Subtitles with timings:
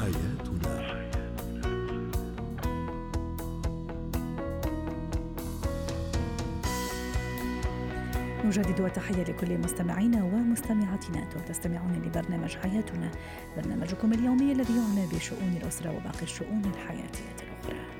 [0.00, 0.90] حياتنا.
[8.44, 13.10] نجدد التحية لكل مستمعينا ومستمعاتنا أنتم تستمعون لبرنامج حياتنا.
[13.56, 17.99] برنامجكم اليومي الذي يعنى بشؤون الأسرة وباقي الشؤون الحياتية الأخرى.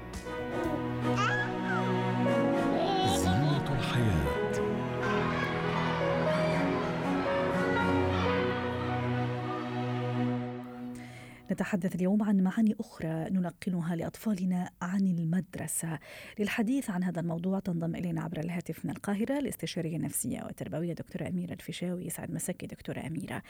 [11.53, 15.99] نتحدث اليوم عن معاني أخرى نلقنها لأطفالنا عن المدرسة.
[16.39, 21.53] للحديث عن هذا الموضوع تنضم إلينا عبر الهاتف من القاهرة الاستشارية النفسية والتربوية دكتورة أميرة
[21.53, 22.07] الفيشاوي.
[22.07, 23.43] يسعد مساكي دكتورة أميرة.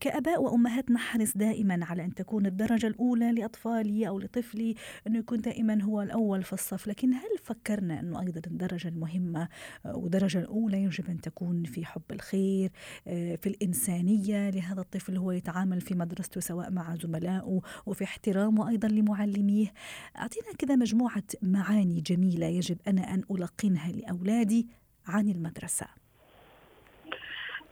[0.00, 4.74] كأباء وأمهات نحرص دائما على أن تكون الدرجة الأولى لأطفالي أو لطفلي
[5.06, 6.86] أنه يكون دائما هو الأول في الصف.
[6.86, 9.48] لكن هل فكرنا أنه أيضا الدرجة المهمة
[9.84, 12.70] والدرجة الأولى يجب أن تكون في حب الخير
[13.04, 18.88] في الإنسانية لهذا الطفل هو يتعامل في مدرسته سواء مع زملاء زملائه وفي احترامه أيضا
[18.88, 19.72] لمعلميه.
[20.16, 24.68] أعطينا كذا مجموعة معاني جميلة يجب أنا أن ألقنها لأولادي
[25.06, 25.86] عن المدرسة.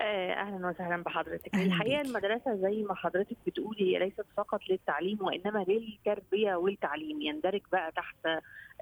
[0.00, 1.54] آه، أهلا وسهلا بحضرتك.
[1.54, 2.10] أهلا الحقيقة بيك.
[2.10, 7.20] المدرسة زي ما حضرتك بتقولي هي ليست فقط للتعليم وإنما للتربية والتعليم.
[7.22, 8.16] يندرج بقى تحت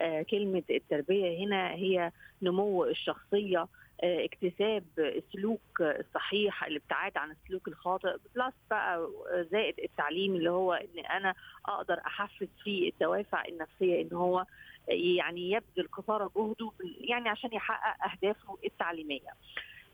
[0.00, 3.66] آه، كلمة التربية هنا هي نمو الشخصية
[4.00, 9.08] اكتساب السلوك الصحيح الابتعاد عن السلوك الخاطئ بلس بقى
[9.50, 11.34] زائد التعليم اللي هو إن أنا
[11.66, 14.44] أقدر أحفز فيه الدوافع النفسية إن هو
[14.88, 19.30] يعني يبذل قصارى جهده يعني عشان يحقق أهدافه التعليمية.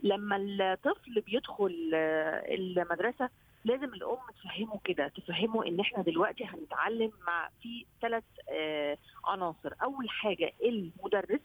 [0.02, 1.90] لما الطفل بيدخل
[2.48, 3.30] المدرسة
[3.64, 10.10] لازم الأم تفهمه كده تفهمه إن إحنا دلوقتي هنتعلم مع في ثلاث آه، عناصر أول
[10.10, 11.40] حاجة المدرس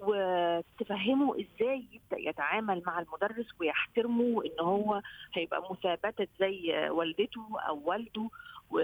[0.00, 5.02] وتفهمه إزاي يبدأ يتعامل مع المدرس ويحترمه إن هو
[5.34, 8.28] هيبقى مثابته زي والدته أو والده
[8.70, 8.78] و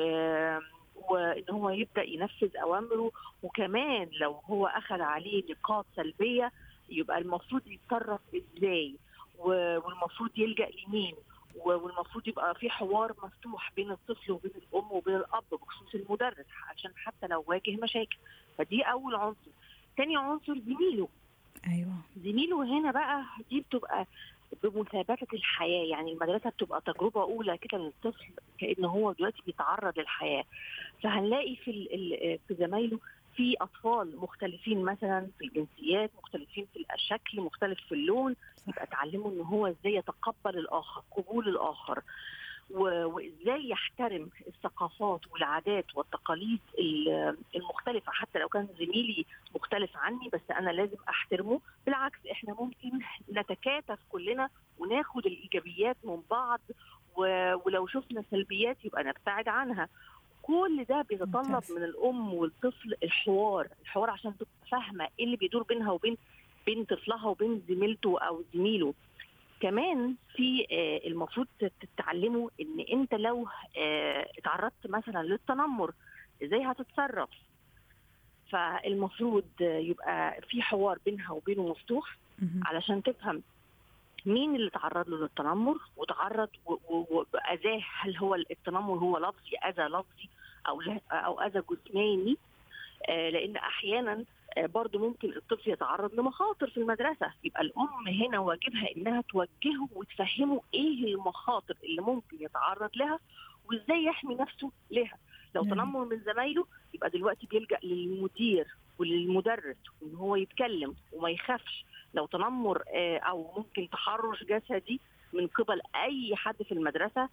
[1.11, 3.11] وإن هو يبدأ ينفذ أوامره.
[3.43, 6.53] وكمان لو هو أخذ عليه نقاط سلبية
[6.89, 8.95] يبقى المفروض يتصرف إزاي؟
[9.39, 11.15] والمفروض يلجأ لمين؟
[11.57, 17.27] والمفروض يبقى في حوار مفتوح بين الطفل وبين الأم وبين الأب بخصوص المدرس عشان حتى
[17.27, 18.17] لو واجه مشاكل.
[18.59, 19.51] فدي أول عنصر.
[19.97, 21.09] تاني عنصر زميله.
[21.69, 21.95] أيوه.
[22.25, 24.07] زميله هنا بقى دي بتبقى
[24.63, 28.25] بمثابرة الحياة يعني المدرسة بتبقى تجربة أولى كده للطفل
[28.59, 30.45] كأنه هو دلوقتي بيتعرض للحياة.
[31.03, 31.89] فهنلاقي في
[32.49, 32.99] في زمايله
[33.37, 38.37] في أطفال مختلفين مثلا في الجنسيات مختلفين في الشكل مختلف في اللون
[38.69, 42.03] يبقى اتعلموا إن هو إزاي يتقبل الآخر قبول الآخر.
[42.71, 46.61] وإزاي يحترم الثقافات والعادات والتقاليد
[47.57, 48.13] المختلفة.
[48.13, 49.25] حتى لو كان زميلي
[49.73, 51.61] مختلف عني بس أنا لازم أحترمه.
[51.87, 52.99] بالعكس إحنا ممكن
[53.33, 56.61] نتكاتف كلنا وناخد الإيجابيات من بعض
[57.17, 59.89] ولو شفنا سلبيات يبقى نبتعد عنها.
[60.43, 65.93] كل ده بيتطلب من الأم والطفل الحوار الحوار عشان تبقى فاهمة إيه اللي بيدور بينها
[65.93, 66.17] وبين
[66.67, 68.95] بين طفلها وبين زميلته أو زميله.
[69.61, 71.47] كمان في آه المفروض
[71.81, 75.93] تتعلموا إن أنت لو آه اتعرضت مثلا للتنمر
[76.45, 77.29] إزاي هتتصرف؟
[78.53, 82.17] فالمفروض يبقى في حوار بينها وبينه مفتوح
[82.67, 83.43] علشان تفهم
[84.27, 90.29] مين اللي تعرض له للتنمر وتعرض وأذاه هل هو التنمر هو لفظي أذى لفظي
[90.69, 90.83] أو
[91.13, 92.37] أو أذى جسماني.
[93.09, 94.25] آه لأن أحيانا
[94.59, 97.33] آه برضه ممكن الطفل يتعرض لمخاطر في المدرسة.
[97.45, 103.19] يبقى الأم هنا واجبها إنها توجهه وتفهمه إيه المخاطر اللي ممكن يتعرض لها
[103.71, 105.17] وإزاي يحمي نفسه لها.
[105.55, 108.67] لو تنمر من زمايله يبقى دلوقتي بيلجأ للمدير
[108.99, 111.85] وللمدرس ان هو يتكلم وما يخافش.
[112.15, 112.83] لو تنمر
[113.29, 115.01] أو ممكن تحرش جسدي
[115.33, 117.29] من قبل أي حد في المدرسة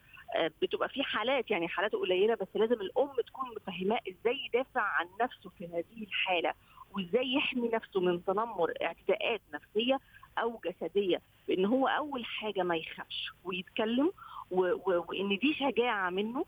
[0.62, 5.50] بتبقى في حالات يعني حالات قليلة بس لازم الأم تكون مفهماه إزاي يدافع عن نفسه
[5.50, 6.54] في هذه الحالة
[6.92, 10.00] وإزاي يحمي نفسه من تنمر اعتداءات نفسية
[10.38, 11.22] أو جسدية.
[11.48, 14.12] بان هو أول حاجة ما يخافش ويتكلم
[14.52, 16.46] وإن دي شجاعة منه آه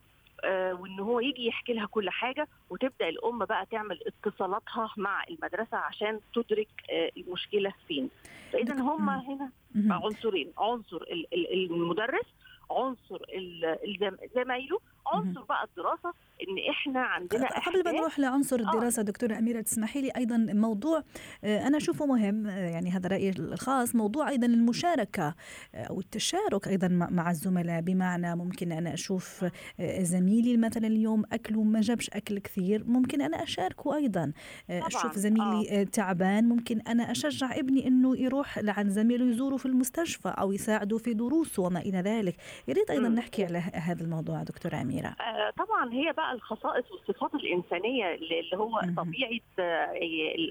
[0.49, 6.19] وإن هو يجي يحكي لها كل حاجة وتبدأ الأم بقى تعمل اتصالاتها مع المدرسة عشان
[6.35, 8.09] تدرك آه المشكلة فين.
[8.53, 11.03] فإذا هم هنا عنصرين عنصر
[11.53, 12.25] المدرس
[12.71, 13.17] عنصر
[14.35, 19.03] زمايله عنصر بقى الدراسة إن إحنا عندنا قبل ما نروح لعنصر الدراسة آه.
[19.05, 21.03] دكتورة أميرة تسمحي لي أيضا موضوع
[21.43, 25.35] أنا أشوفه مهم يعني هذا رأيي الخاص موضوع أيضا المشاركة
[25.75, 29.45] أو التشارك أيضا مع الزملاء بمعنى ممكن أنا أشوف
[30.01, 34.31] زميلي مثلا اليوم أكله ما جابش أكل كثير ممكن أنا أشاركه أيضا
[34.69, 34.87] طبعاً.
[34.87, 35.83] أشوف زميلي آه.
[35.83, 41.13] تعبان ممكن أنا أشجع ابني إنه يروح لعند زميله يزوره في المستشفى أو يساعده في
[41.13, 42.35] دروسه وما إلى ذلك
[42.67, 44.90] يا ريت أيضا نحكي على هذا الموضوع دكتورة أميرة
[45.21, 49.93] آه طبعا هي بقى الخصائص والصفات الإنسانية اللي هو طبيعة آه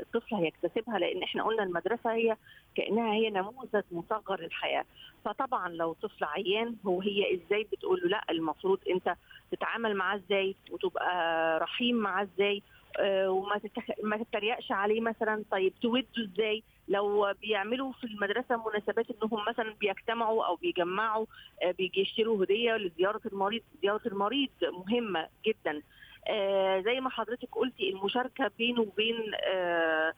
[0.02, 2.36] الطفل هيكتسبها لأن إحنا قلنا المدرسة هي
[2.74, 4.84] كأنها هي نموذج مصغر للحياه
[5.24, 9.14] فطبعا لو طفل عيان هو هي إزاي بتقول له لا المفروض أنت
[9.52, 12.62] تتعامل معاه إزاي وتبقى رحيم معاه إزاي؟
[12.98, 13.84] آه وما تتخ...
[14.02, 20.46] ما تتريقش عليه مثلا طيب توده إزاي؟ لو بيعملوا في المدرسة مناسبات انهم مثلا بيجتمعوا
[20.46, 21.26] أو بيجمعوا
[21.62, 25.82] آه بيجي يشتروا هدية لزيارة المريض زيارة المريض مهمة جدا.
[26.28, 30.12] آه زي ما حضرتك قلتي المشاركة بينه وبين آه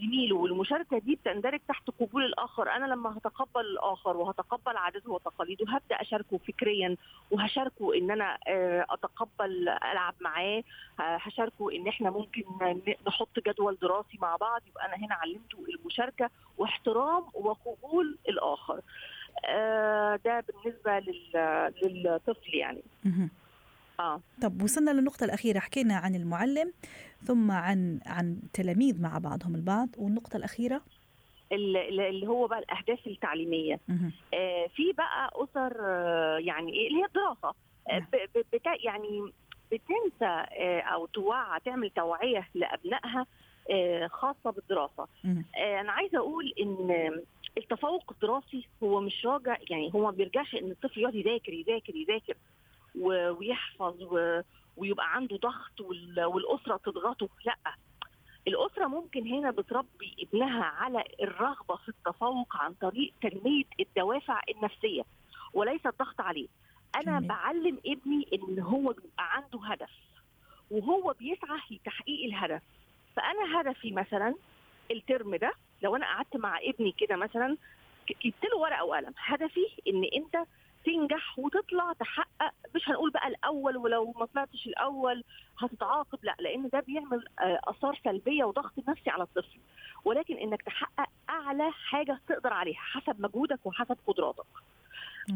[0.00, 2.70] زميله والمشاركة دي بتندرج تحت قبول الآخر.
[2.70, 6.96] أنا لما هتقبل الآخر وهتقبل عاداته وتقاليده هبدأ أشاركه فكريا
[7.30, 10.62] وهشاركه إن أنا آه أتقبل ألعب معاه.
[10.98, 12.44] هشاركه إن إحنا ممكن
[13.06, 14.60] نحط جدول دراسي مع بعض.
[14.66, 18.80] يبقى أنا هنا علمته المشاركة واحترام وقبول الآخر.
[19.44, 20.98] آه ده بالنسبة
[21.82, 22.82] للطفل يعني.
[24.00, 24.20] آه.
[24.42, 26.72] طب وصلنا للنقطة الأخيرة حكينا عن المعلم
[27.24, 30.80] ثم عن عن تلاميذ مع بعضهم البعض والنقطة الأخيرة؟
[31.52, 33.80] اللي هو بقى الأهداف التعليمية.
[34.34, 37.54] آه في بقى أسر آه يعني إيه اللي هي الدراسة.
[37.90, 38.06] آه
[38.52, 39.32] بتا يعني
[39.72, 43.26] بتنسى آه أو توعى تعمل توعية لأبنائها
[43.70, 45.06] آه خاصة بالدراسة.
[45.24, 47.10] آه أنا عايزة أقول إن
[47.58, 52.34] التفوق الدراسي هو مش راجع يعني هو ما بيرجعش إن الطفل يقعد يذاكر يذاكر يذاكر.
[52.94, 53.96] ويحفظ
[54.76, 55.80] ويبقى عنده ضغط
[56.18, 57.28] والأسرة تضغطه.
[57.44, 57.56] لا
[58.48, 65.02] الأسرة ممكن هنا بتربي ابنها على الرغبة في التفوق عن طريق تنمية الدوافع النفسية
[65.54, 66.48] وليس الضغط عليه.
[66.96, 67.28] أنا جميل.
[67.28, 69.90] بعلم ابني إن هو بيبقى عنده هدف
[70.70, 72.62] وهو بيسعى لتحقيق الهدف.
[73.16, 74.34] فأنا هدفي مثلا
[74.90, 75.52] الترم ده
[75.82, 77.56] لو أنا قعدت مع ابني كده مثلا
[78.24, 79.14] جبت له ورقة وقلم.
[79.18, 80.46] هدفي إن أنت
[80.84, 82.52] تنجح وتطلع تحقق
[82.88, 85.24] مش هنقول بقى الأول ولو ما طلعتش الأول
[85.58, 86.18] هتتعاقب.
[86.22, 89.58] لا لأن ده بيعمل آثار سلبية وضغط نفسي على الطفل.
[90.04, 94.44] ولكن إنك تحقق أعلى حاجة تقدر عليها حسب مجهودك وحسب قدراتك.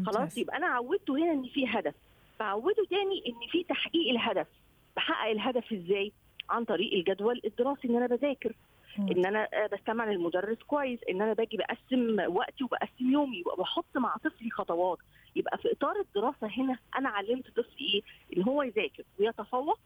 [0.05, 1.95] خلاص يبقى أنا عودته هنا إن في هدف.
[2.39, 4.47] بعوده تاني إن في تحقيق الهدف.
[4.95, 6.11] بحقق الهدف إزاي؟
[6.49, 8.53] عن طريق الجدول الدراسي إن أنا بذاكر.
[8.99, 10.99] إن أنا بستمع للمدرس كويس.
[11.09, 14.97] إن أنا باجي بقسم وقتي وبقسم يومي يبقى بحط مع طفلي خطوات.
[15.35, 18.01] يبقى في إطار الدراسة هنا أنا علمت طفلي إيه؟
[18.37, 19.79] إن هو يذاكر ويتفوق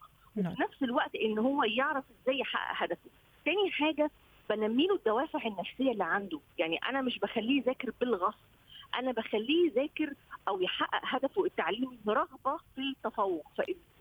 [0.50, 3.10] وفي نفس الوقت إن هو يعرف إزاي يحقق هدفه.
[3.44, 4.10] تاني حاجة
[4.50, 6.40] بنمي له الدوافع النفسية اللي عنده.
[6.58, 8.38] يعني أنا مش بخليه يذاكر بالغصب
[8.94, 10.12] أنا بخليه يذاكر
[10.48, 13.46] أو يحقق هدفه التعليمي برغبة في التفوق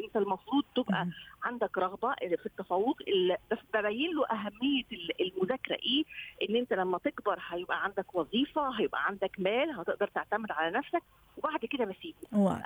[0.08, 1.08] فانت المفروض تبقى
[1.44, 2.98] عندك رغبة في التفوق.
[3.52, 4.84] بس ببين له أهمية
[5.22, 6.04] المذاكرة إيه؟
[6.50, 11.02] إن أنت لما تكبر هيبقى عندك وظيفة هيبقى عندك مال هتقدر تعتمد على نفسك
[11.38, 12.18] وبعد كده بسيبه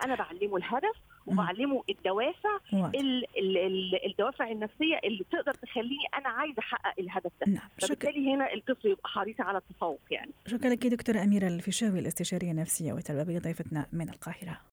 [0.06, 0.96] أنا بعلمه الهدف
[1.28, 7.54] وبعلمه الدوافع ال ال ال الدوافع النفسية اللي تقدر تخليني أنا عايزه أحقق الهدف ده.
[7.54, 7.70] نعم.
[7.82, 10.32] فبالتالي هنا الطفل يبقى حريص على التفوق يعني.
[10.48, 14.62] شكرا لك دكتورة أميرة الفيشاوي الأستشارية النفسية والتربويه ضيفتنا من القاهرة.